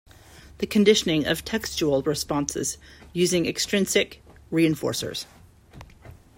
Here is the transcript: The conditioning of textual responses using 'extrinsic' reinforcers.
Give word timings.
The 0.57 0.65
conditioning 0.65 1.27
of 1.27 1.45
textual 1.45 2.01
responses 2.01 2.79
using 3.13 3.45
'extrinsic' 3.45 4.23
reinforcers. 4.51 5.27